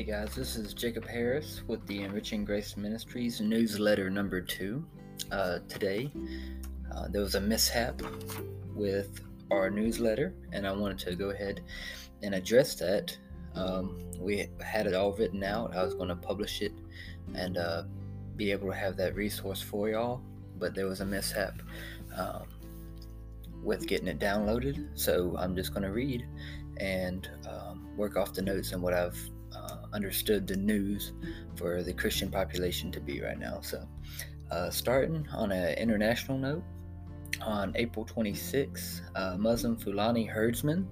[0.00, 4.82] Hey guys, this is Jacob Harris with the Enriching Grace Ministries newsletter number two.
[5.30, 6.10] Uh, today,
[6.90, 8.00] uh, there was a mishap
[8.74, 9.20] with
[9.50, 11.60] our newsletter, and I wanted to go ahead
[12.22, 13.14] and address that.
[13.54, 15.76] Um, we had it all written out.
[15.76, 16.72] I was going to publish it
[17.34, 17.82] and uh,
[18.36, 20.22] be able to have that resource for y'all,
[20.58, 21.60] but there was a mishap
[22.16, 22.44] um,
[23.62, 24.82] with getting it downloaded.
[24.94, 26.26] So I'm just going to read
[26.78, 29.30] and um, work off the notes and what I've
[29.92, 31.12] understood the news
[31.56, 33.60] for the Christian population to be right now.
[33.62, 33.86] So,
[34.50, 36.64] uh, starting on an international note,
[37.42, 40.86] on April 26, uh, Muslim Fulani herdsmen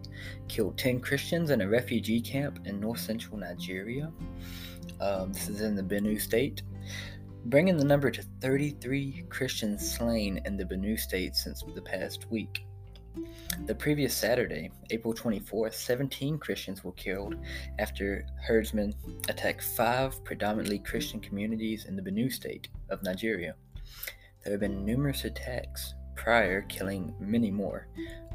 [0.48, 4.11] killed 10 Christians in a refugee camp in north central Nigeria.
[5.01, 6.62] Um, this is in the Benue state,
[7.47, 12.65] bringing the number to 33 Christians slain in the Benue state since the past week.
[13.66, 17.36] The previous Saturday, April 24th, 17 Christians were killed
[17.78, 18.94] after herdsmen
[19.28, 23.55] attacked five predominantly Christian communities in the Benue state of Nigeria.
[24.42, 27.88] There have been numerous attacks prior, killing many more.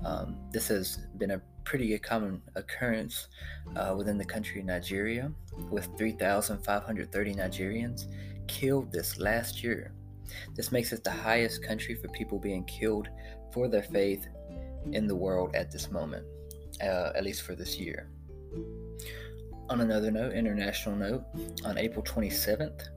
[0.06, 3.28] Um, this has been a pretty common occurrence
[3.75, 5.31] uh, within the country of Nigeria,
[5.70, 8.08] with 3,530 Nigerians
[8.47, 9.94] killed this last year.
[10.56, 13.09] This makes it the highest country for people being killed
[13.52, 14.28] for their faith
[14.92, 16.26] in the world at this moment,
[16.81, 18.09] uh, at least for this year.
[19.70, 21.23] On another note, international note,
[21.66, 22.90] on April 27th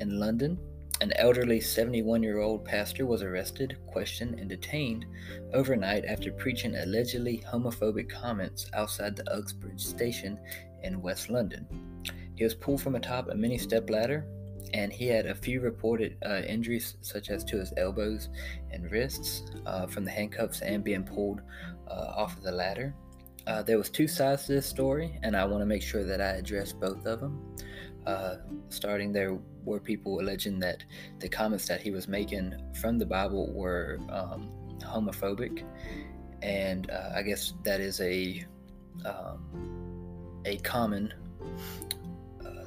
[0.00, 0.58] in London,
[1.00, 5.06] an elderly 71 year old pastor was arrested, questioned, and detained
[5.52, 10.38] overnight after preaching allegedly homophobic comments outside the Uxbridge station
[10.84, 11.66] in West London.
[12.36, 14.24] He was pulled from atop a mini step ladder
[14.74, 18.28] and he had a few reported uh, injuries, such as to his elbows
[18.70, 21.40] and wrists, uh, from the handcuffs and being pulled
[21.88, 22.94] uh, off of the ladder.
[23.46, 26.20] Uh, there was two sides to this story, and I want to make sure that
[26.20, 27.56] I address both of them.
[28.06, 28.36] Uh,
[28.68, 30.84] starting there were people alleging that
[31.20, 35.64] the comments that he was making from the Bible were um, homophobic,
[36.42, 38.44] and uh, I guess that is a
[39.04, 41.12] um, a common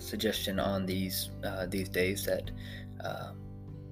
[0.05, 2.51] suggestion on these uh, these days that
[3.03, 3.31] uh,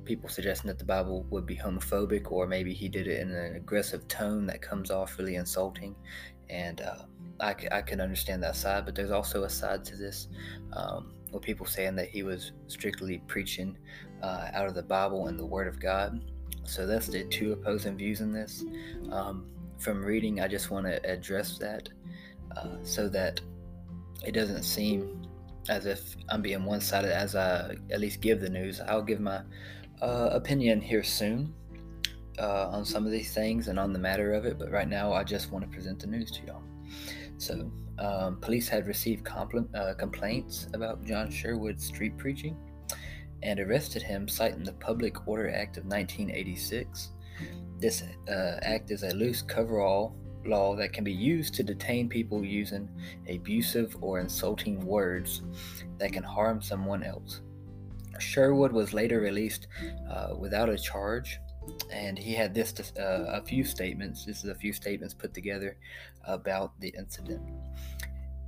[0.06, 3.56] people suggesting that the Bible would be homophobic, or maybe he did it in an
[3.56, 5.96] aggressive tone that comes off really insulting.
[6.50, 7.04] And uh,
[7.40, 10.28] I, I can understand that side, but there's also a side to this
[10.74, 13.78] um, with people saying that he was strictly preaching
[14.22, 16.24] uh, out of the Bible and the Word of God.
[16.66, 18.64] So that's the two opposing views in this.
[19.12, 19.48] Um,
[19.80, 21.90] from reading, I just want to address that
[22.56, 23.42] uh, so that
[24.26, 25.23] it doesn't seem
[25.70, 28.82] as if I'm being one sided as I at least give the news.
[28.82, 29.42] I'll give my
[30.02, 31.54] uh, opinion here soon
[32.40, 35.14] uh, on some of these things and on the matter of it, but right now
[35.14, 36.64] I just want to present the news to y'all.
[37.38, 42.58] So, um, police had received compl- uh, complaints about John Sherwood's street preaching
[43.44, 47.10] and arrested him, citing the Public Order Act of 1986.
[47.80, 50.16] This uh, act is a loose coverall
[50.46, 52.90] law that can be used to detain people using
[53.30, 55.42] abusive or insulting words
[55.98, 57.42] that can harm someone else.
[58.20, 59.68] Sherwood was later released
[60.10, 61.40] uh, without a charge,
[61.92, 64.26] and he had this uh, a few statements.
[64.26, 65.78] This is a few statements put together
[66.26, 67.42] about the incident.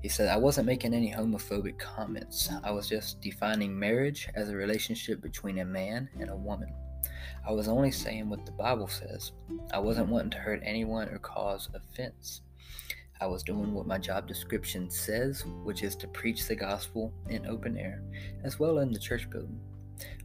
[0.01, 2.49] He said, I wasn't making any homophobic comments.
[2.63, 6.71] I was just defining marriage as a relationship between a man and a woman.
[7.47, 9.31] I was only saying what the Bible says.
[9.71, 12.41] I wasn't wanting to hurt anyone or cause offense.
[13.21, 17.45] I was doing what my job description says, which is to preach the gospel in
[17.45, 18.01] open air,
[18.43, 19.59] as well in the church building.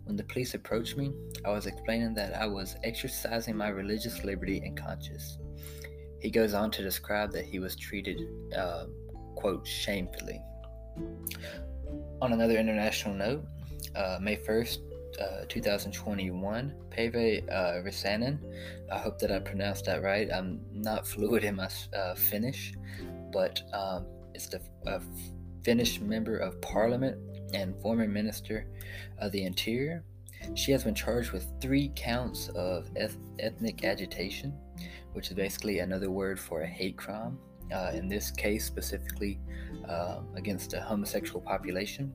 [0.05, 1.13] When the police approached me,
[1.45, 5.39] I was explaining that I was exercising my religious liberty and conscience.
[6.21, 8.23] He goes on to describe that he was treated,
[8.57, 8.87] uh,
[9.37, 10.41] quote, shamefully.
[12.23, 13.45] On another international note,
[13.95, 14.79] uh, May 1st,
[15.19, 17.15] uh, 2021, Pave
[17.49, 18.39] uh, Risanen.
[18.93, 20.29] I hope that I pronounced that right.
[20.33, 22.75] I'm not fluid in my uh, Finnish,
[23.33, 25.01] but um, it's the uh,
[25.63, 27.19] Finnish member of parliament
[27.55, 28.67] and former minister
[29.19, 30.05] of the interior.
[30.55, 34.55] She has been charged with three counts of eth- ethnic agitation,
[35.13, 37.39] which is basically another word for a hate crime.
[37.73, 39.39] Uh, in this case, specifically
[39.89, 42.13] uh, against the homosexual population.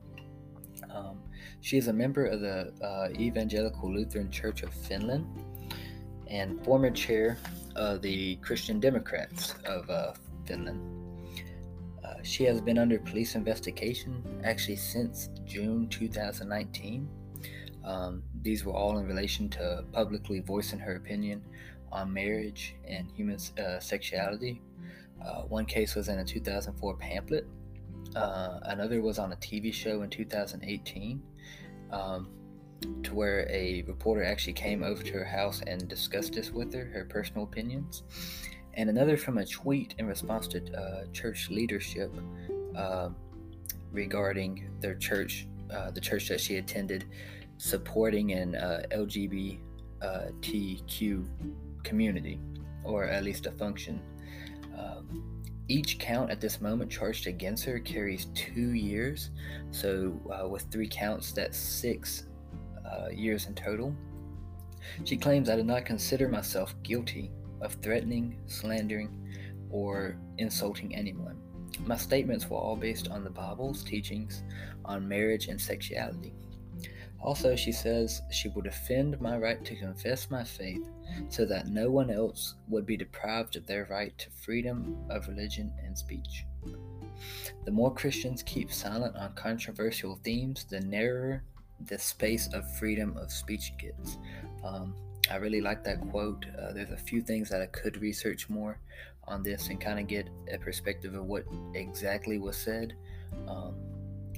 [0.96, 1.18] Um,
[1.60, 5.26] she is a member of the uh, Evangelical Lutheran Church of Finland
[6.28, 7.38] and former chair
[7.74, 10.12] of the Christian Democrats of uh,
[10.44, 10.80] Finland.
[12.04, 17.08] Uh, she has been under police investigation actually since June 2019.
[17.84, 21.44] Um, these were all in relation to publicly voicing her opinion
[21.92, 24.60] on marriage and human uh, sexuality.
[25.24, 27.46] Uh, one case was in a 2004 pamphlet
[28.14, 31.22] Uh, another was on a TV show in 2018,
[31.90, 32.28] um,
[33.02, 36.84] to where a reporter actually came over to her house and discussed this with her,
[36.86, 38.02] her personal opinions.
[38.74, 42.12] And another from a tweet in response to uh, church leadership
[42.76, 43.08] uh,
[43.90, 47.06] regarding their church, uh, the church that she attended,
[47.56, 49.58] supporting an uh, LGBTQ
[51.82, 52.38] community,
[52.84, 54.00] or at least a function.
[54.78, 55.35] Um,
[55.68, 59.30] each count at this moment charged against her carries two years.
[59.70, 62.24] So, uh, with three counts, that's six
[62.84, 63.94] uh, years in total.
[65.04, 69.10] She claims I did not consider myself guilty of threatening, slandering,
[69.70, 71.36] or insulting anyone.
[71.84, 74.42] My statements were all based on the Bible's teachings
[74.84, 76.32] on marriage and sexuality.
[77.26, 80.88] Also, she says she will defend my right to confess my faith
[81.28, 85.72] so that no one else would be deprived of their right to freedom of religion
[85.84, 86.44] and speech.
[87.64, 91.42] The more Christians keep silent on controversial themes, the narrower
[91.86, 94.18] the space of freedom of speech gets.
[94.64, 94.94] Um,
[95.28, 96.46] I really like that quote.
[96.56, 98.78] Uh, there's a few things that I could research more
[99.24, 101.44] on this and kind of get a perspective of what
[101.74, 102.94] exactly was said.
[103.48, 103.74] Um,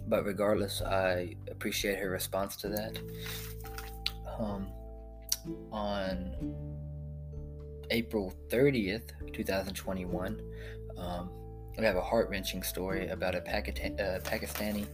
[0.09, 2.99] but regardless, I appreciate her response to that.
[4.39, 4.69] Um,
[5.71, 6.35] on
[7.91, 10.41] April 30th, 2021,
[10.97, 11.31] um,
[11.77, 14.87] we have a heart wrenching story about a Pakistan, uh, Pakistani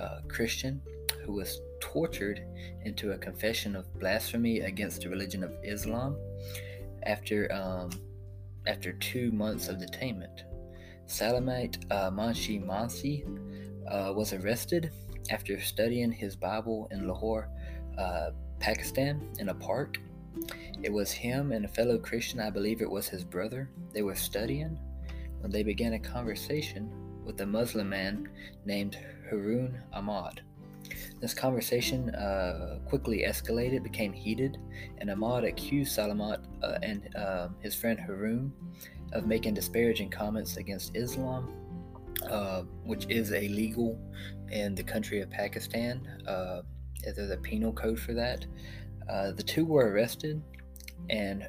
[0.00, 0.80] uh, Christian
[1.24, 2.42] who was tortured
[2.84, 6.16] into a confession of blasphemy against the religion of Islam
[7.04, 7.90] after um,
[8.66, 10.42] after two months of detainment.
[11.06, 13.24] Salamat uh, Manshi Mansi
[13.90, 14.90] uh, was arrested
[15.30, 17.48] after studying his Bible in Lahore,
[17.98, 18.30] uh,
[18.60, 19.98] Pakistan, in a park.
[20.82, 23.68] It was him and a fellow Christian, I believe it was his brother.
[23.92, 24.78] They were studying
[25.40, 26.90] when they began a conversation
[27.24, 28.28] with a Muslim man
[28.64, 28.98] named
[29.28, 30.42] Harun Ahmad.
[31.20, 34.58] This conversation uh, quickly escalated, became heated,
[34.98, 38.52] and Ahmad accused Salamat uh, and uh, his friend Harun
[39.12, 41.52] of making disparaging comments against Islam,
[42.30, 43.98] uh, which is illegal
[44.50, 46.06] in the country of Pakistan.
[46.26, 46.62] Uh,
[47.02, 48.44] there's a penal code for that.
[49.08, 50.42] Uh, the two were arrested,
[51.10, 51.48] and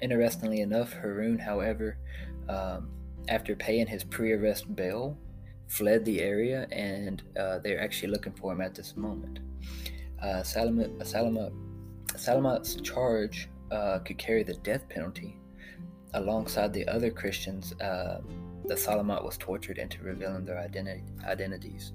[0.00, 1.98] interestingly enough, Harun, however,
[2.48, 2.90] um,
[3.28, 5.18] after paying his pre arrest bail,
[5.68, 9.40] fled the area, and uh, they're actually looking for him at this moment.
[10.22, 11.52] Uh, Salamat, Salamat,
[12.08, 15.36] Salamat's charge uh, could carry the death penalty
[16.14, 17.74] alongside the other Christians
[18.68, 21.92] that Salamat was tortured into revealing their identity, identities.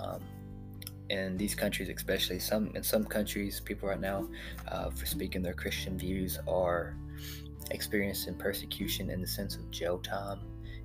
[0.00, 0.20] Um,
[1.10, 4.28] in these countries, especially some in some countries, people right now,
[4.68, 6.96] uh, for speaking their Christian views, are
[7.70, 10.40] experiencing persecution in the sense of jail time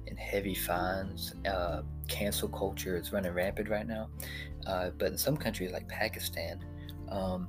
[0.08, 1.34] and heavy fines.
[1.46, 4.10] Uh, cancel culture is running rampant right now.
[4.66, 6.60] Uh, but in some countries like Pakistan,
[7.10, 7.48] um,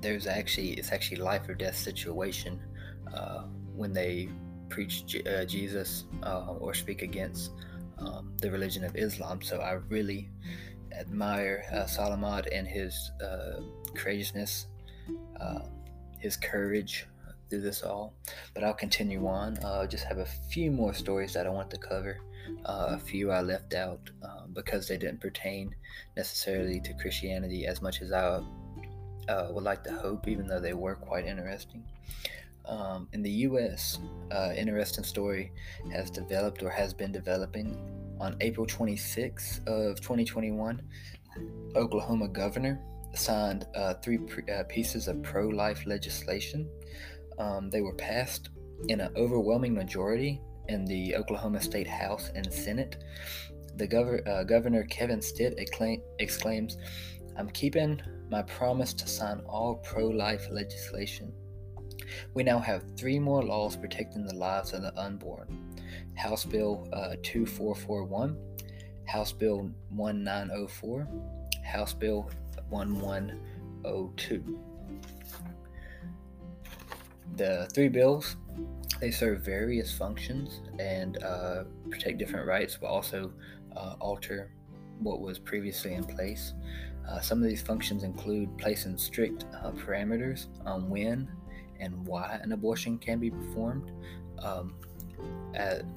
[0.00, 2.60] there's actually it's actually life or death situation
[3.12, 3.42] uh,
[3.74, 4.28] when they
[4.74, 7.52] preach J- uh, Jesus uh, or speak against
[7.98, 9.40] um, the religion of Islam.
[9.40, 10.28] So I really
[10.92, 13.12] admire uh, Salamat and his
[13.94, 14.66] courageousness,
[16.18, 17.06] his courage,
[17.48, 18.14] through this all.
[18.52, 19.58] But I'll continue on.
[19.64, 22.18] I uh, just have a few more stories that I want to cover.
[22.66, 24.10] Uh, a few I left out
[24.52, 25.74] because they didn't pertain
[26.16, 28.42] necessarily to Christianity as much as I
[29.28, 31.84] uh, would like to hope, even though they were quite interesting.
[32.66, 33.98] Um, in the U.S.,
[34.32, 35.52] uh, interesting story
[35.92, 37.78] has developed or has been developing.
[38.20, 40.80] On April 26 of 2021,
[41.74, 42.80] Oklahoma governor
[43.14, 46.68] signed uh, three pre- uh, pieces of pro-life legislation
[47.38, 48.50] um, they were passed
[48.88, 53.04] in an overwhelming majority in the Oklahoma State House and Senate.
[53.76, 56.76] The gov- uh, governor Kevin Stitt acclaim- exclaims,
[57.36, 61.32] "I'm keeping my promise to sign all pro-life legislation."
[62.34, 65.76] We now have three more laws protecting the lives of the unborn.
[66.16, 68.36] House Bill uh, 2441,
[69.06, 71.08] House Bill 1904,
[71.64, 72.30] House Bill
[72.68, 74.60] 1102
[77.36, 78.36] the three bills
[79.00, 83.32] they serve various functions and uh, protect different rights, but also
[83.76, 84.50] uh, alter
[85.00, 86.54] what was previously in place.
[87.08, 91.28] Uh, some of these functions include placing strict uh, parameters on when
[91.84, 93.90] and why an abortion can be performed.
[94.38, 94.74] Um,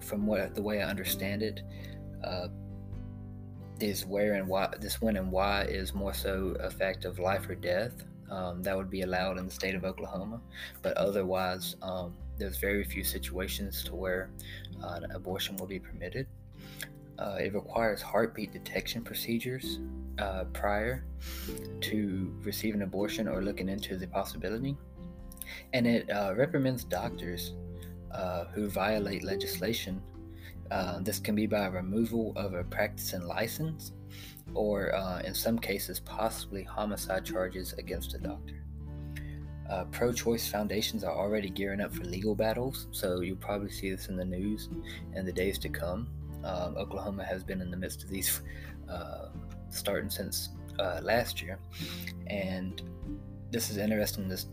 [0.01, 1.61] from what the way I understand it,
[2.23, 2.47] uh,
[4.07, 7.55] where and why this when and why is more so a fact of life or
[7.55, 10.41] death um, that would be allowed in the state of Oklahoma.
[10.81, 14.29] But otherwise, um, there's very few situations to where
[14.83, 16.27] uh, an abortion will be permitted.
[17.19, 19.79] Uh, it requires heartbeat detection procedures
[20.19, 21.03] uh, prior
[21.81, 24.75] to receiving abortion or looking into the possibility.
[25.73, 27.53] And it uh, reprimands doctors
[28.11, 30.01] uh, who violate legislation.
[30.71, 33.91] Uh, this can be by removal of a practicing license
[34.53, 38.63] or, uh, in some cases, possibly homicide charges against a doctor.
[39.69, 43.91] Uh, pro choice foundations are already gearing up for legal battles, so you'll probably see
[43.91, 44.69] this in the news
[45.13, 46.07] in the days to come.
[46.45, 48.41] Um, Oklahoma has been in the midst of these
[48.89, 49.27] uh,
[49.69, 50.49] starting since
[51.01, 51.59] last year,
[52.27, 52.81] and
[53.51, 54.29] this is interesting.
[54.29, 54.47] This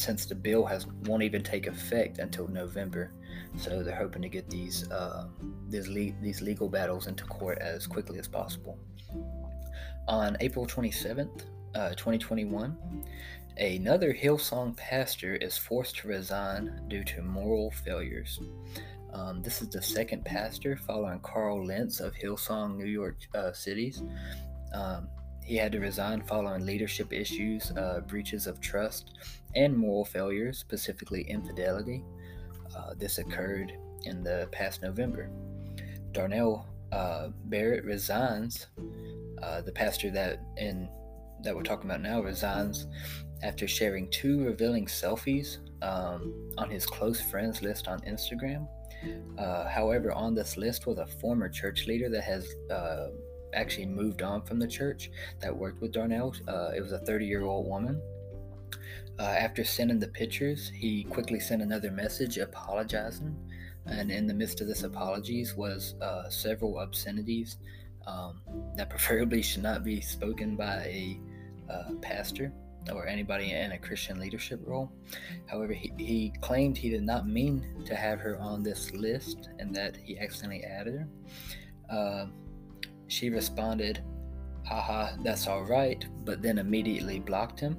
[0.00, 3.12] since the bill has won't even take effect until November,
[3.56, 5.26] so they're hoping to get these uh,
[5.68, 8.78] these, le- these legal battles into court as quickly as possible.
[10.08, 12.76] On April 27th, uh, 2021,
[13.58, 18.40] another Hillsong pastor is forced to resign due to moral failures.
[19.12, 24.02] Um, this is the second pastor following Carl Lentz of Hillsong New York uh, Cities.
[24.72, 25.08] Um,
[25.50, 29.14] he had to resign following leadership issues, uh, breaches of trust,
[29.56, 32.04] and moral failures, specifically infidelity.
[32.72, 33.72] Uh, this occurred
[34.04, 35.28] in the past November.
[36.12, 38.68] Darnell uh, Barrett resigns.
[39.42, 40.88] Uh, the pastor that in
[41.42, 42.86] that we're talking about now resigns
[43.42, 48.68] after sharing two revealing selfies um, on his close friends list on Instagram.
[49.36, 53.08] Uh, however, on this list was a former church leader that has uh,
[53.54, 56.34] actually moved on from the church that worked with Darnell.
[56.46, 58.00] Uh, it was a 30 year old woman.
[59.18, 63.36] Uh, after sending the pictures, he quickly sent another message apologizing.
[63.86, 67.58] And in the midst of this apologies was uh, several obscenities
[68.06, 68.40] um,
[68.76, 71.20] that preferably should not be spoken by a
[71.70, 72.52] uh, pastor
[72.92, 74.90] or anybody in a Christian leadership role.
[75.46, 79.74] However, he, he claimed he did not mean to have her on this list and
[79.74, 81.08] that he accidentally added her.
[83.10, 84.04] She responded,
[84.64, 87.76] haha, that's all right, but then immediately blocked him.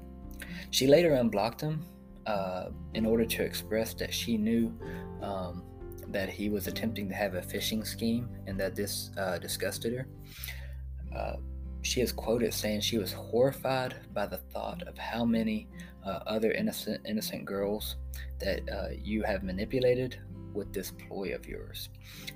[0.72, 1.86] She later unblocked him
[2.26, 4.78] uh, in order to express that she knew
[5.22, 5.64] um,
[6.10, 10.08] that he was attempting to have a phishing scheme and that this uh, disgusted her.
[11.16, 11.38] Uh,
[11.82, 15.70] she is quoted saying she was horrified by the thought of how many
[16.06, 17.96] uh, other innocent innocent girls
[18.40, 20.20] that uh, you have manipulated
[20.54, 21.90] with this ploy of yours.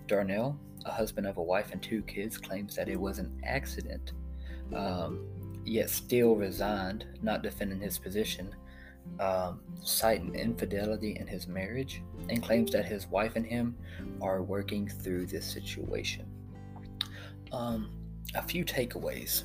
[0.07, 4.13] Darnell, a husband of a wife and two kids, claims that it was an accident,
[4.75, 5.25] um,
[5.65, 8.53] yet still resigned, not defending his position,
[9.19, 13.75] um, citing infidelity in his marriage, and claims that his wife and him
[14.21, 16.25] are working through this situation.
[17.51, 17.91] Um,
[18.33, 19.43] a few takeaways.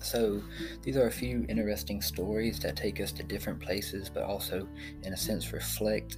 [0.00, 0.42] So,
[0.82, 4.66] these are a few interesting stories that take us to different places, but also,
[5.04, 6.16] in a sense, reflect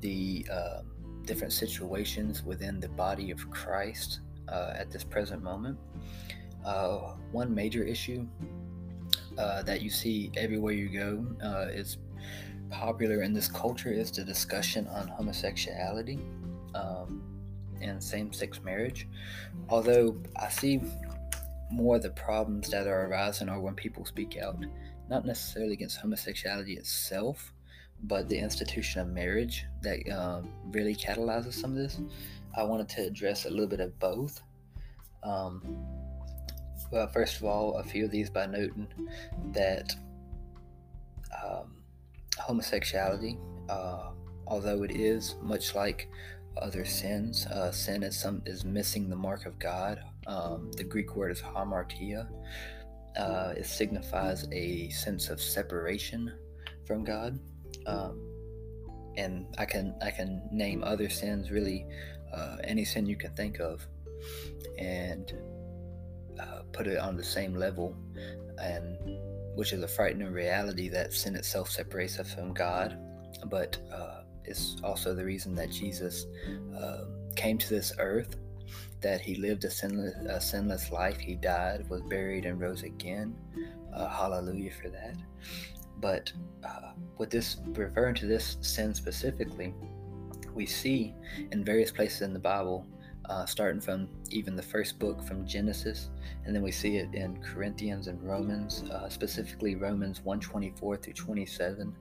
[0.00, 0.82] the uh,
[1.24, 5.78] different situations within the body of Christ uh, at this present moment.
[6.64, 8.26] Uh, one major issue
[9.38, 11.98] uh, that you see everywhere you go uh, is
[12.70, 16.18] popular in this culture is the discussion on homosexuality
[16.74, 17.22] um,
[17.80, 19.08] and same-sex marriage.
[19.68, 20.80] Although I see
[21.70, 24.56] more of the problems that are arising are when people speak out,
[25.08, 27.51] not necessarily against homosexuality itself,
[28.04, 32.00] but the institution of marriage that um, really catalyzes some of this.
[32.56, 34.42] I wanted to address a little bit of both.
[35.22, 35.62] Um,
[36.90, 38.88] well, first of all, a few of these by noting
[39.52, 39.94] that
[41.42, 41.76] um,
[42.38, 44.10] homosexuality, uh,
[44.46, 46.08] although it is much like
[46.60, 50.02] other sins, uh, sin is some is missing the mark of God.
[50.26, 52.28] Um, the Greek word is hamartia.
[53.16, 56.32] Uh, it signifies a sense of separation
[56.84, 57.38] from God
[57.86, 58.20] um,
[59.16, 61.86] and I can I can name other sins really
[62.32, 63.86] uh, any sin you can think of
[64.78, 65.32] and
[66.40, 67.96] uh, put it on the same level
[68.58, 68.96] and
[69.54, 72.98] which is a frightening reality that sin itself separates us from God.
[73.46, 76.26] But uh, it's also the reason that Jesus
[76.78, 77.04] uh,
[77.36, 78.36] came to this earth
[79.02, 81.18] that he lived a sinless, a sinless life.
[81.18, 83.36] He died was buried and rose again.
[83.92, 85.16] Uh, hallelujah for that
[86.02, 86.30] but
[86.64, 89.72] uh, with this referring to this sin specifically,
[90.54, 91.14] we see
[91.52, 92.84] in various places in the Bible,
[93.30, 96.10] uh, starting from even the first book from Genesis,
[96.44, 101.96] and then we see it in Corinthians and Romans, uh, specifically Romans 124 through 27,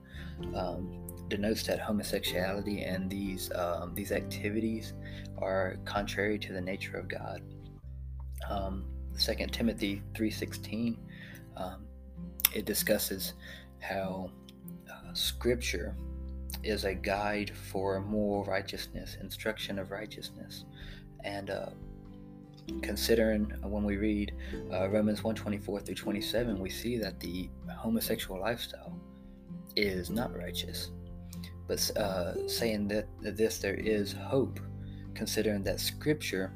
[0.55, 4.93] um, denotes that homosexuality and these um, these activities
[5.37, 7.41] are contrary to the nature of God.
[8.49, 8.85] Um,
[9.17, 10.97] 2 Timothy 3:16
[11.55, 11.85] um,
[12.53, 13.33] it discusses
[13.81, 14.31] how
[14.89, 15.95] uh, Scripture
[16.63, 20.65] is a guide for moral righteousness, instruction of righteousness,
[21.23, 21.69] and uh,
[22.81, 24.33] considering when we read
[24.71, 28.95] uh, Romans 124 through 27, we see that the homosexual lifestyle
[29.75, 30.91] is not righteous.
[31.67, 34.59] But uh, saying that this there is hope,
[35.13, 36.53] considering that Scripture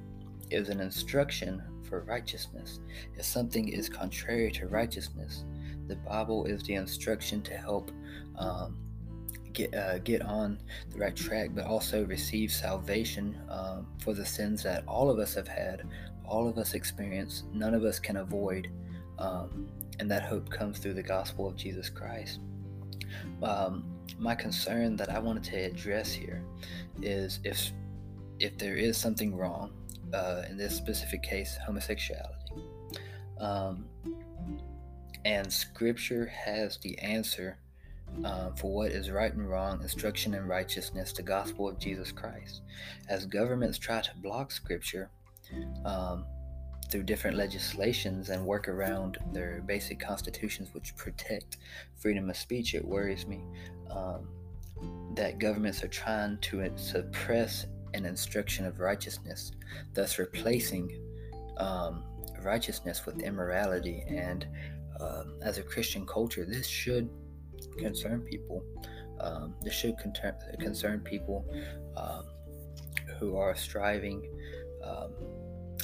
[0.52, 2.80] is an instruction for righteousness.
[3.16, 5.46] If something is contrary to righteousness,
[5.88, 7.92] the Bible is the instruction to help
[8.38, 8.78] um,
[9.54, 10.60] get uh, get on
[10.92, 15.34] the right track, but also receive salvation um, for the sins that all of us
[15.34, 15.88] have had,
[16.26, 18.70] all of us experience, none of us can avoid,
[19.18, 19.68] um,
[20.00, 22.40] and that hope comes through the gospel of Jesus Christ.
[23.42, 23.86] Um,
[24.20, 26.44] my concern that I wanted to address here
[27.02, 27.72] is if
[28.40, 29.72] if there is something wrong
[30.14, 32.62] uh, in this specific case, homosexuality,
[33.40, 33.86] um,
[35.26, 37.58] and Scripture has the answer
[38.24, 42.62] uh, for what is right and wrong, instruction and righteousness, the gospel of Jesus Christ.
[43.10, 45.10] As governments try to block Scripture
[45.84, 46.26] um,
[46.90, 51.58] through different legislations and work around their basic constitutions, which protect
[51.98, 53.44] freedom of speech, it worries me
[53.90, 54.28] um,
[55.16, 57.66] that governments are trying to suppress
[57.96, 59.54] an instruction of righteousness,
[59.94, 61.02] thus replacing
[61.58, 62.04] um,
[62.44, 64.04] righteousness with immorality.
[64.08, 64.46] And
[65.00, 67.10] uh, as a Christian culture, this should
[67.78, 68.64] concern people.
[69.20, 71.46] Um, this should concern, concern people
[71.96, 72.26] um,
[73.18, 74.30] who are striving
[74.84, 75.14] um,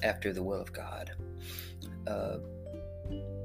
[0.04, 1.12] after the will of God.
[2.08, 2.38] Uh,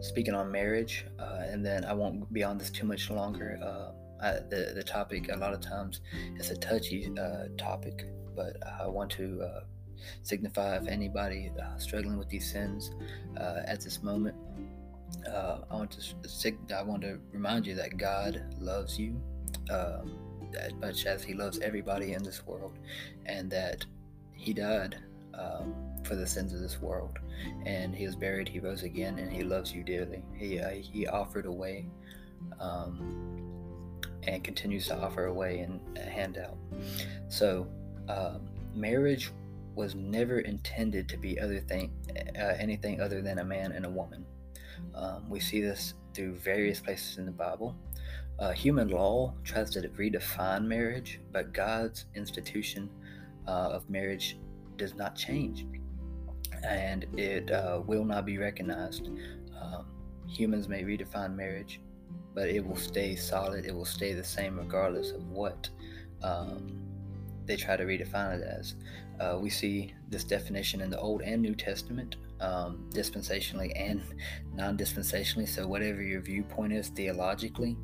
[0.00, 3.58] speaking on marriage, uh, and then I won't be on this too much longer.
[3.62, 3.92] Uh,
[4.24, 6.00] I, the the topic a lot of times
[6.36, 9.60] it's a touchy uh, topic, but I want to uh,
[10.22, 12.92] signify if anybody uh, struggling with these sins
[13.38, 14.36] at this moment
[15.26, 19.20] uh, I want to I want to remind you that God loves you
[19.70, 20.18] um,
[20.58, 22.78] as much as He loves everybody in this world,
[23.26, 23.84] and that
[24.32, 24.96] He died
[25.34, 27.18] um, for the sins of this world,
[27.64, 30.22] and He was buried, He rose again, and He loves you dearly.
[30.34, 31.86] He uh, He offered a way,
[32.60, 33.42] um,
[34.24, 36.56] and continues to offer a way and a handout.
[37.28, 37.66] So,
[38.08, 39.32] um, marriage
[39.74, 41.92] was never intended to be other thing,
[42.38, 44.24] uh, anything other than a man and a woman.
[44.94, 47.76] Um, we see this through various places in the Bible.
[48.38, 52.90] Uh, human law tries to redefine marriage, but God's institution
[53.46, 54.38] uh, of marriage
[54.76, 55.66] does not change,
[56.62, 59.08] and it uh, will not be recognized.
[59.60, 59.86] Um,
[60.28, 61.80] humans may redefine marriage,
[62.34, 63.64] but it will stay solid.
[63.64, 65.70] It will stay the same regardless of what
[66.22, 66.78] um,
[67.46, 68.74] they try to redefine it as.
[69.18, 74.02] Uh, we see this definition in the Old and New Testament um, dispensationally and
[74.54, 75.48] non dispensationally.
[75.48, 77.76] So, whatever your viewpoint is theologically,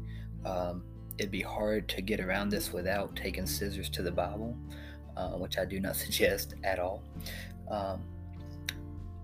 [0.45, 0.85] um,
[1.19, 4.57] it'd be hard to get around this without taking scissors to the Bible,
[5.17, 7.03] uh, which I do not suggest at all.
[7.71, 8.03] Um,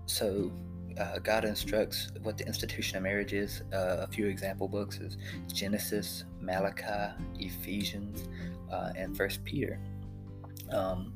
[0.05, 0.51] so,
[0.99, 3.61] uh, God instructs what the institution of marriage is.
[3.71, 8.27] Uh, a few example books is Genesis, Malachi, Ephesians,
[8.71, 9.79] uh, and First Peter.
[10.71, 11.13] Um,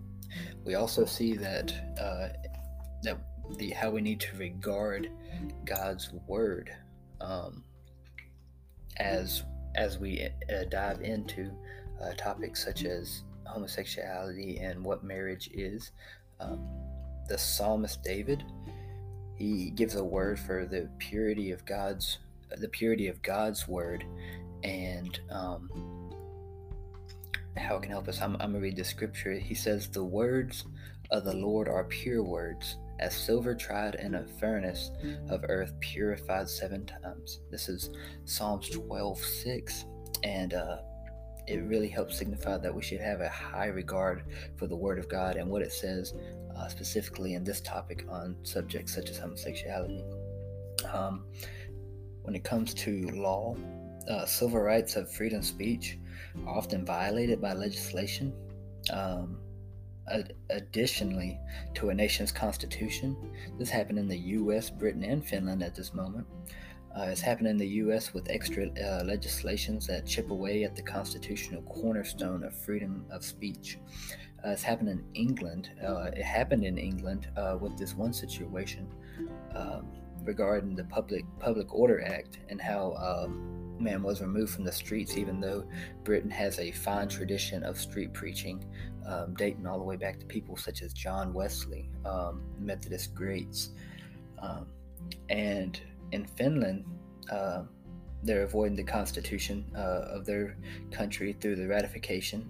[0.64, 2.30] we also see that uh,
[3.04, 3.18] that
[3.58, 5.10] the how we need to regard
[5.66, 6.72] God's word
[7.22, 7.64] um,
[8.98, 9.44] as
[9.76, 11.52] as we uh, dive into
[12.02, 15.92] uh, topics such as homosexuality and what marriage is.
[16.40, 16.68] Um,
[17.28, 18.44] the psalmist David
[19.36, 22.20] he gives a word for the purity of God's
[22.58, 24.06] the purity of God's word
[24.64, 25.70] and um,
[27.58, 28.22] how it can help us.
[28.22, 29.34] I'm, I'm gonna read the scripture.
[29.34, 30.66] He says, "The words
[31.10, 34.92] of the Lord are pure words, as silver tried in a furnace
[35.30, 37.42] of earth purified seven times.
[37.52, 37.90] This is
[38.24, 39.86] Psalms 12 6.
[40.24, 40.78] And uh,
[41.46, 44.24] it really helps signify that we should have a high regard
[44.56, 46.14] for the Word of God and what it says
[46.56, 50.02] uh, specifically in this topic on subjects such as homosexuality.
[50.94, 51.26] Um,
[52.22, 53.58] when it comes to law,
[54.10, 55.98] uh, civil rights of freedom of speech
[56.48, 58.34] are often violated by legislation.
[58.94, 59.40] Um,
[60.50, 61.40] additionally
[61.76, 63.16] to a nation's constitution.
[63.58, 66.28] This happened in the US, Britain, and Finland at this moment.
[66.96, 70.82] Uh, it's happened in the US with extra uh, legislations that chip away at the
[70.82, 73.80] constitutional cornerstone of freedom of speech.
[74.46, 75.72] Uh, it's happened in England.
[75.82, 78.88] Uh, it happened in England uh, with this one situation
[79.56, 79.88] um,
[80.24, 85.18] regarding the Public Public Order Act and how um, man was removed from the streets,
[85.18, 85.66] even though
[86.04, 88.64] Britain has a fine tradition of street preaching,
[89.06, 93.72] um, dating all the way back to people such as John Wesley, um, Methodist greats.
[94.42, 94.68] Um,
[95.30, 95.80] and
[96.12, 96.86] in Finland,
[97.32, 97.64] uh,
[98.24, 100.58] they're avoiding the constitution uh, of their
[100.92, 102.50] country through the ratification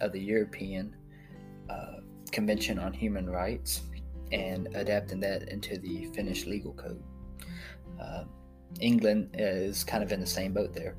[0.00, 0.94] of the European
[1.70, 3.82] uh, Convention on Human Rights
[4.32, 7.02] and adapting that into the Finnish legal code.
[8.80, 10.96] England is kind of in the same boat there.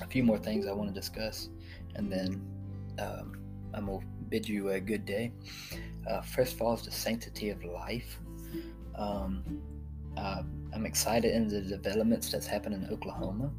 [0.00, 1.48] A few more things I want to discuss,
[1.96, 2.42] and then
[2.98, 3.40] um,
[3.74, 5.32] I'm going to bid you a good day.
[6.08, 8.18] Uh, first of all, is the sanctity of life.
[8.96, 9.42] Um,
[10.16, 13.50] uh, I'm excited in the developments that's happened in Oklahoma.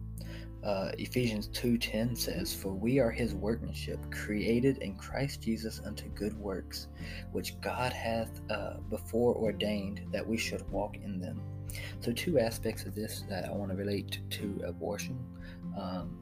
[0.63, 6.37] Uh, Ephesians 2:10 says, "For we are His workmanship, created in Christ Jesus unto good
[6.37, 6.87] works,
[7.31, 11.41] which God hath uh, before ordained that we should walk in them."
[11.99, 15.17] So, two aspects of this that I want to relate to abortion.
[15.77, 16.17] Um,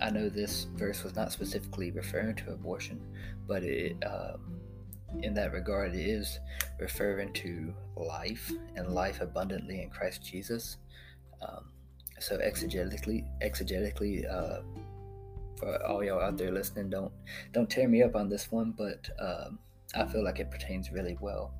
[0.00, 3.00] I know this verse was not specifically referring to abortion,
[3.46, 4.36] but it, uh,
[5.22, 6.38] in that regard, it is
[6.78, 10.76] referring to life and life abundantly in Christ Jesus.
[11.42, 11.70] Um,
[12.20, 14.60] so exegetically, exegetically, uh,
[15.56, 17.12] for all y'all out there listening, don't
[17.52, 19.58] don't tear me up on this one, but um,
[19.94, 21.54] I feel like it pertains really well.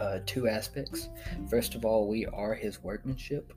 [0.00, 1.10] Uh, two aspects.
[1.50, 3.52] First of all, we are His workmanship.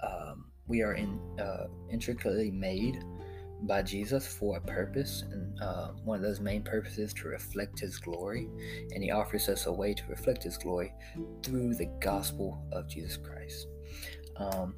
[0.00, 3.02] Um, we are in, uh, intricately made
[3.62, 7.96] by Jesus for a purpose, and uh, one of those main purposes to reflect His
[7.98, 8.48] glory.
[8.92, 10.92] And He offers us a way to reflect His glory
[11.42, 13.66] through the gospel of Jesus Christ.
[14.36, 14.74] Um,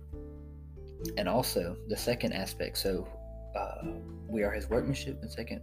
[1.17, 2.79] and also the second aspect.
[2.79, 3.09] So
[3.57, 3.89] uh,
[4.29, 5.63] we are His workmanship, and second,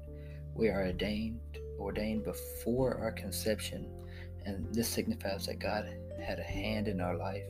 [0.54, 1.40] we are ordained
[1.80, 3.86] ordained before our conception,
[4.46, 5.90] and this signifies that God
[6.22, 7.44] had a hand in our life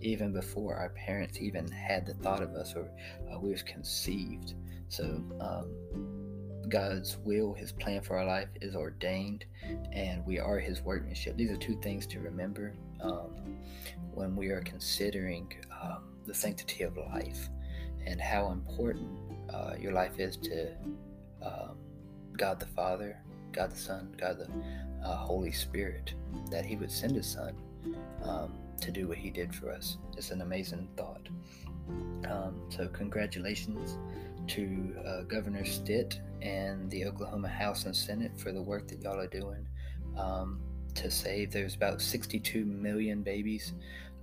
[0.00, 2.90] even before our parents even had the thought of us or
[3.32, 4.54] uh, we was conceived.
[4.88, 5.70] So um,
[6.68, 9.44] God's will, His plan for our life is ordained,
[9.92, 11.36] and we are His workmanship.
[11.36, 13.58] These are two things to remember um,
[14.12, 15.52] when we are considering
[15.82, 17.48] um, the sanctity of life
[18.06, 19.08] and how important
[19.52, 20.72] uh, your life is to
[21.42, 21.76] um,
[22.36, 23.18] God the Father,
[23.54, 26.14] God the Son, God the uh, Holy Spirit,
[26.50, 27.54] that He would send His Son
[28.22, 29.98] um, to do what He did for us.
[30.16, 31.28] It's an amazing thought.
[32.28, 33.98] Um, so, congratulations
[34.48, 39.18] to uh, Governor Stitt and the Oklahoma House and Senate for the work that y'all
[39.18, 39.66] are doing
[40.18, 40.60] um,
[40.94, 41.50] to save.
[41.50, 43.72] There's about 62 million babies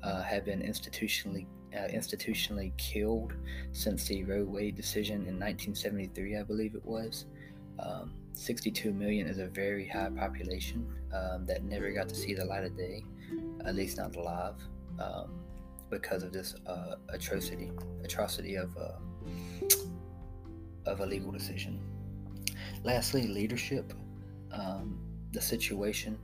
[0.04, 3.34] uh, have been institutionally uh, institutionally killed
[3.72, 7.28] since the Roe Wade decision in 1973, I believe it was.
[7.80, 12.46] Um, 62 million is a very high population um, that never got to see the
[12.46, 13.04] light of day,
[13.66, 14.56] at least not alive,
[15.00, 15.32] um,
[15.90, 17.72] because of this uh, atrocity,
[18.04, 18.94] atrocity of uh,
[20.86, 21.80] of a legal decision.
[22.84, 23.94] Lastly, leadership.
[24.52, 25.00] Um,
[25.32, 26.18] the situation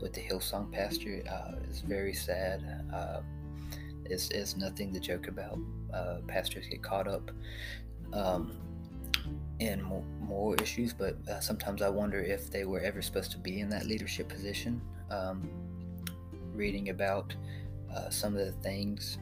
[0.00, 2.84] with the Hillsong pastor uh, is very sad.
[2.92, 3.20] Uh,
[4.04, 5.58] it's, it's nothing to joke about.
[5.92, 7.30] Uh, pastors get caught up
[9.58, 13.38] in more, more, issues, but uh, sometimes I wonder if they were ever supposed to
[13.38, 14.80] be in that leadership position.
[15.10, 15.48] Um,
[16.52, 17.34] reading about
[17.94, 19.18] uh, some of the things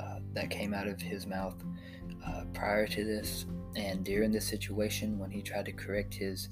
[0.00, 1.56] uh, that came out of his mouth
[2.52, 6.48] prior to this and during this situation, when he tried to correct his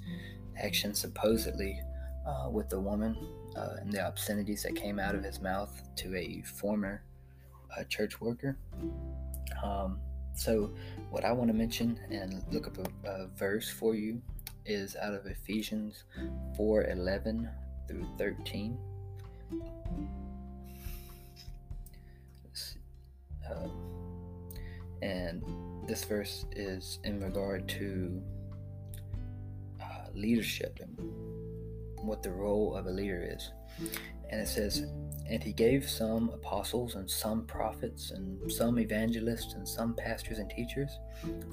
[0.63, 1.81] actions supposedly
[2.27, 3.17] uh, with the woman
[3.57, 7.03] uh, and the obscenities that came out of his mouth to a former
[7.77, 8.59] uh, church worker.
[9.63, 9.99] Um,
[10.35, 10.71] so,
[11.11, 14.21] what I want to mention and look up a, a verse for you
[14.67, 16.05] is out of Ephesians
[16.57, 17.49] 4 11
[17.89, 18.77] through 13.
[23.51, 23.71] Um,
[25.03, 25.43] and
[25.87, 28.23] this verse is in regard to
[29.81, 30.97] uh, leadership and
[32.07, 33.51] what the role of a leader is.
[34.31, 34.87] And it says,
[35.29, 40.51] And he gave some apostles, and some prophets, and some evangelists, and some pastors and
[40.51, 40.91] teachers,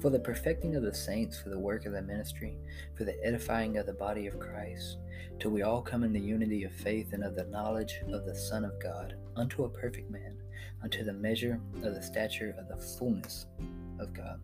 [0.00, 2.58] for the perfecting of the saints, for the work of the ministry,
[2.96, 4.98] for the edifying of the body of Christ,
[5.38, 8.34] till we all come in the unity of faith and of the knowledge of the
[8.34, 10.36] Son of God, unto a perfect man,
[10.82, 13.46] unto the measure of the stature of the fullness
[13.98, 14.40] of God.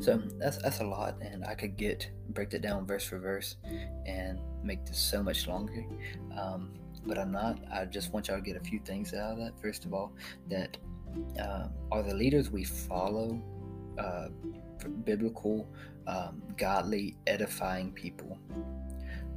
[0.00, 3.56] So that's that's a lot, and I could get break it down verse for verse
[4.06, 5.84] and make this so much longer.
[6.38, 6.72] Um,
[7.06, 7.58] but I'm not.
[7.72, 9.60] I just want y'all to get a few things out of that.
[9.60, 10.12] First of all,
[10.48, 10.76] that
[11.40, 13.42] uh, are the leaders we follow
[13.98, 14.28] uh,
[15.04, 15.68] biblical,
[16.06, 18.38] um, godly, edifying people.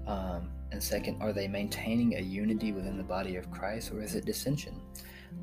[0.08, 4.15] Um, and second, are they maintaining a unity within the body of Christ, or is
[4.15, 4.82] it dissension?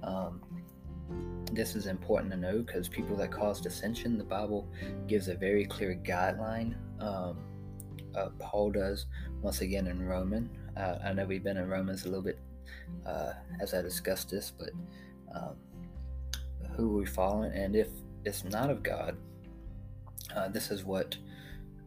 [0.02, 0.40] Um,
[1.52, 4.68] this is important to know because people that cause dissension, the Bible
[5.06, 6.74] gives a very clear guideline.
[7.00, 7.38] Um,
[8.14, 9.06] uh, Paul does
[9.42, 10.50] once again in Roman.
[10.76, 12.38] Uh, I know we've been in Romans a little bit
[13.06, 14.70] uh, as I discussed this, but
[15.34, 15.56] um,
[16.76, 17.52] who are we following?
[17.52, 17.88] And if
[18.24, 19.16] it's not of God,
[20.34, 21.16] uh, this is what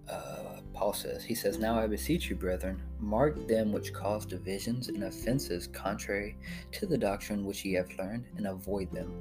[0.09, 4.89] uh, Paul says, he says, Now I beseech you, brethren, mark them which cause divisions
[4.89, 6.35] and offenses contrary
[6.73, 9.13] to the doctrine which ye have learned, and avoid them.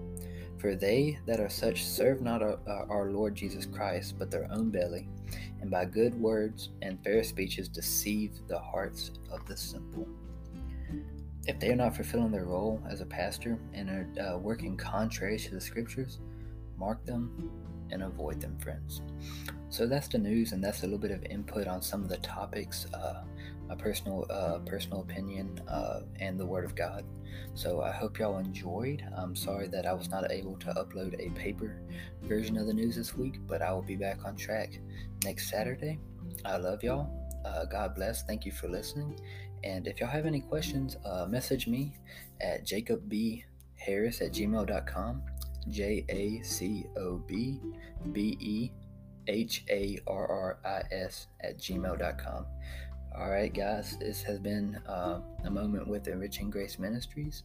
[0.62, 5.08] For they that are such serve not our, Lord Jesus Christ, but their own belly,
[5.60, 10.06] and by good words and fair speeches deceive the hearts of the simple.
[11.48, 15.36] If they are not fulfilling their role as a pastor and are uh, working contrary
[15.36, 16.20] to the scriptures,
[16.78, 17.50] mark them
[17.90, 19.02] and avoid them, friends.
[19.68, 22.18] So that's the news, and that's a little bit of input on some of the
[22.18, 23.24] topics, uh,
[23.72, 27.04] my personal uh, personal opinion, uh, and the Word of God.
[27.54, 29.02] So I hope y'all enjoyed.
[29.16, 31.80] I'm sorry that I was not able to upload a paper
[32.22, 34.78] version of the news this week, but I will be back on track
[35.24, 35.98] next Saturday.
[36.44, 37.10] I love y'all.
[37.44, 38.22] Uh, God bless.
[38.24, 39.18] Thank you for listening.
[39.64, 41.96] And if y'all have any questions, uh, message me
[42.40, 45.22] at jacobbeharris at gmail.com.
[45.68, 47.60] J A C O B
[48.10, 48.70] B E
[49.28, 52.46] H A R R I S at gmail.com.
[53.14, 57.42] All right, guys, this has been uh, a moment with Enriching Grace Ministries,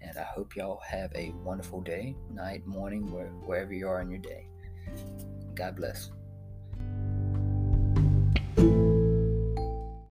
[0.00, 4.10] and I hope y'all have a wonderful day, night, morning, where, wherever you are in
[4.10, 4.46] your day.
[5.56, 6.12] God bless.